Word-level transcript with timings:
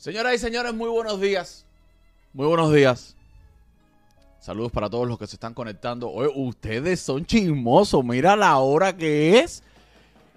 Señoras 0.00 0.34
y 0.34 0.38
señores, 0.38 0.72
muy 0.72 0.88
buenos 0.88 1.20
días. 1.20 1.66
Muy 2.32 2.46
buenos 2.46 2.72
días. 2.72 3.14
Saludos 4.40 4.72
para 4.72 4.88
todos 4.88 5.06
los 5.06 5.18
que 5.18 5.26
se 5.26 5.36
están 5.36 5.52
conectando. 5.52 6.10
Oye, 6.10 6.32
ustedes 6.34 7.00
son 7.00 7.26
chismosos. 7.26 8.02
Mira 8.02 8.34
la 8.34 8.56
hora 8.60 8.96
que 8.96 9.40
es. 9.40 9.62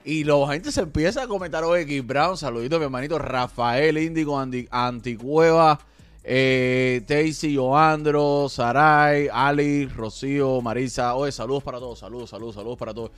Y 0.03 0.25
la 0.25 0.45
gente 0.49 0.69
se 0.69 0.81
empieza 0.81 1.23
a 1.23 1.27
comentar. 1.29 1.63
Oye, 1.63 1.85
Keith 1.85 2.05
Brown, 2.05 2.35
saludito 2.35 2.77
mi 2.77 2.83
hermanito 2.83 3.17
Rafael 3.17 3.97
Índigo, 3.97 4.37
Anticueva, 4.37 5.79
eh, 6.25 6.99
Stacy, 7.03 7.55
Joandro, 7.55 8.49
Saray, 8.49 9.29
Ali, 9.31 9.85
Rocío, 9.85 10.59
Marisa. 10.59 11.15
Oye, 11.15 11.31
saludos 11.31 11.63
para 11.63 11.79
todos. 11.79 11.99
Saludos, 11.99 12.29
saludos, 12.29 12.55
saludos 12.55 12.77
para 12.77 12.93
todos. 12.93 13.11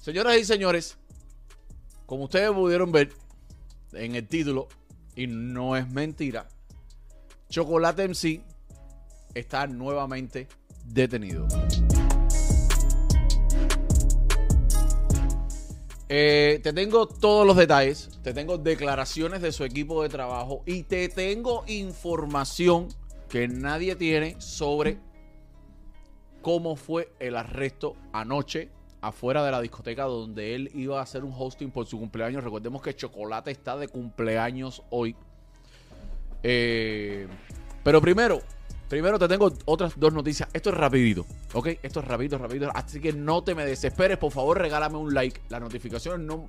Señoras 0.00 0.38
y 0.38 0.44
señores, 0.44 0.96
como 2.06 2.26
ustedes 2.26 2.52
pudieron 2.52 2.92
ver 2.92 3.10
en 3.92 4.14
el 4.14 4.28
título, 4.28 4.68
y 5.16 5.26
no 5.26 5.76
es 5.76 5.90
mentira, 5.90 6.48
Chocolate 7.48 8.08
MC 8.08 8.42
está 9.34 9.66
nuevamente 9.66 10.48
detenido. 10.84 11.46
Eh, 16.08 16.60
te 16.62 16.72
tengo 16.72 17.06
todos 17.06 17.46
los 17.46 17.56
detalles, 17.56 18.10
te 18.22 18.34
tengo 18.34 18.58
declaraciones 18.58 19.40
de 19.40 19.52
su 19.52 19.64
equipo 19.64 20.02
de 20.02 20.08
trabajo 20.08 20.62
y 20.66 20.82
te 20.82 21.08
tengo 21.08 21.64
información 21.66 22.88
que 23.28 23.48
nadie 23.48 23.96
tiene 23.96 24.40
sobre 24.40 24.98
cómo 26.42 26.76
fue 26.76 27.10
el 27.18 27.36
arresto 27.36 27.96
anoche 28.12 28.68
afuera 29.06 29.44
de 29.44 29.50
la 29.50 29.60
discoteca 29.60 30.04
donde 30.04 30.54
él 30.54 30.70
iba 30.74 30.98
a 30.98 31.02
hacer 31.02 31.24
un 31.24 31.34
hosting 31.36 31.70
por 31.70 31.86
su 31.86 31.98
cumpleaños. 31.98 32.42
Recordemos 32.42 32.82
que 32.82 32.94
Chocolate 32.94 33.50
está 33.50 33.76
de 33.76 33.88
cumpleaños 33.88 34.82
hoy. 34.90 35.14
Eh, 36.42 37.26
pero 37.82 38.00
primero, 38.00 38.40
primero 38.88 39.18
te 39.18 39.28
tengo 39.28 39.52
otras 39.64 39.98
dos 39.98 40.12
noticias. 40.12 40.48
Esto 40.52 40.70
es 40.70 40.76
rapidito, 40.76 41.26
¿ok? 41.52 41.68
Esto 41.82 42.00
es 42.00 42.06
rapidito, 42.06 42.38
rapidito. 42.38 42.70
Así 42.74 43.00
que 43.00 43.12
no 43.12 43.44
te 43.44 43.54
me 43.54 43.64
desesperes. 43.64 44.18
Por 44.18 44.32
favor, 44.32 44.58
regálame 44.58 44.96
un 44.96 45.12
like. 45.12 45.40
Las 45.48 45.60
notificaciones 45.60 46.26
no, 46.26 46.46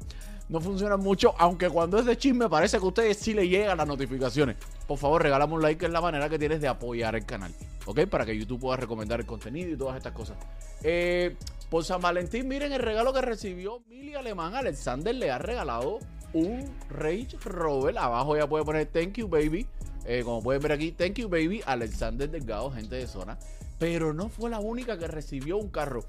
no 0.49 0.61
funcionan 0.61 0.99
mucho, 0.99 1.33
aunque 1.37 1.69
cuando 1.69 1.99
es 1.99 2.05
de 2.05 2.17
chisme 2.17 2.49
parece 2.49 2.77
que 2.77 2.83
a 2.83 2.87
ustedes 2.87 3.17
sí 3.17 3.33
le 3.33 3.47
llegan 3.47 3.77
las 3.77 3.87
notificaciones. 3.87 4.57
Por 4.87 4.97
favor, 4.97 5.21
regálame 5.21 5.53
un 5.53 5.61
like, 5.61 5.79
que 5.79 5.85
es 5.87 5.91
la 5.91 6.01
manera 6.01 6.29
que 6.29 6.37
tienes 6.37 6.61
de 6.61 6.67
apoyar 6.67 7.15
el 7.15 7.25
canal, 7.25 7.51
¿ok? 7.85 8.05
Para 8.07 8.25
que 8.25 8.37
YouTube 8.37 8.59
pueda 8.59 8.77
recomendar 8.77 9.19
el 9.19 9.25
contenido 9.25 9.69
y 9.69 9.77
todas 9.77 9.97
estas 9.97 10.13
cosas. 10.13 10.37
Eh, 10.83 11.35
por 11.69 11.83
San 11.83 12.01
Valentín, 12.01 12.47
miren 12.47 12.71
el 12.71 12.81
regalo 12.81 13.13
que 13.13 13.21
recibió 13.21 13.81
Mili 13.87 14.15
Alemán. 14.15 14.55
Alexander 14.55 15.13
le 15.13 15.31
ha 15.31 15.37
regalado 15.37 15.99
un 16.33 16.69
Range 16.89 17.37
Rover. 17.43 17.97
Abajo 17.97 18.37
ya 18.37 18.47
puede 18.47 18.65
poner 18.65 18.87
Thank 18.87 19.13
you, 19.13 19.27
baby. 19.27 19.67
Eh, 20.05 20.21
como 20.23 20.43
pueden 20.43 20.61
ver 20.61 20.73
aquí, 20.73 20.91
Thank 20.91 21.15
you, 21.15 21.29
baby. 21.29 21.61
Alexander 21.65 22.29
Delgado, 22.29 22.71
gente 22.71 22.95
de 22.95 23.07
zona. 23.07 23.37
Pero 23.79 24.13
no 24.13 24.29
fue 24.29 24.49
la 24.49 24.59
única 24.59 24.97
que 24.97 25.07
recibió 25.07 25.57
un 25.57 25.69
carro. 25.69 26.05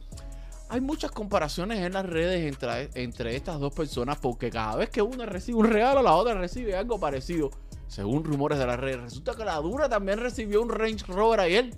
Hay 0.68 0.80
muchas 0.80 1.12
comparaciones 1.12 1.78
en 1.78 1.92
las 1.92 2.04
redes 2.04 2.46
entre, 2.46 2.90
entre 2.94 3.36
estas 3.36 3.60
dos 3.60 3.72
personas 3.72 4.18
porque 4.18 4.50
cada 4.50 4.74
vez 4.76 4.90
que 4.90 5.00
una 5.00 5.24
recibe 5.24 5.58
un 5.58 5.70
regalo, 5.70 6.02
la 6.02 6.14
otra 6.14 6.34
recibe 6.34 6.76
algo 6.76 6.98
parecido. 6.98 7.50
Según 7.88 8.24
rumores 8.24 8.58
de 8.58 8.66
las 8.66 8.78
redes, 8.78 9.00
resulta 9.00 9.34
que 9.34 9.44
la 9.44 9.56
dura 9.56 9.88
también 9.88 10.18
recibió 10.18 10.60
un 10.62 10.68
Range 10.68 11.04
Rover 11.06 11.40
ayer. 11.40 11.70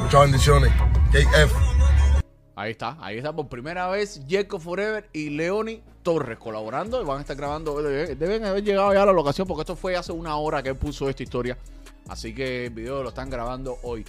Muchas 0.00 0.20
bendiciones. 0.22 0.72
KF. 1.12 1.69
Ahí 2.60 2.72
está, 2.72 2.98
ahí 3.00 3.16
está 3.16 3.32
por 3.32 3.48
primera 3.48 3.88
vez 3.88 4.20
Jacob 4.28 4.60
Forever 4.60 5.08
y 5.14 5.30
Leoni 5.30 5.80
Torres 6.02 6.36
colaborando 6.36 7.00
y 7.00 7.06
van 7.06 7.16
a 7.16 7.20
estar 7.22 7.34
grabando. 7.34 7.80
eh, 7.88 8.14
Deben 8.16 8.44
haber 8.44 8.62
llegado 8.62 8.92
ya 8.92 9.02
a 9.02 9.06
la 9.06 9.14
locación 9.14 9.48
porque 9.48 9.62
esto 9.62 9.76
fue 9.76 9.96
hace 9.96 10.12
una 10.12 10.36
hora 10.36 10.62
que 10.62 10.68
él 10.68 10.76
puso 10.76 11.08
esta 11.08 11.22
historia. 11.22 11.56
Así 12.06 12.34
que 12.34 12.66
el 12.66 12.70
video 12.74 13.02
lo 13.02 13.08
están 13.08 13.30
grabando 13.30 13.78
hoy. 13.82 14.04